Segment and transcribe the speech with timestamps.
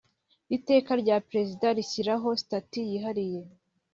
[0.57, 3.41] Iteka rya Perezida rishyiraho sitati yihariye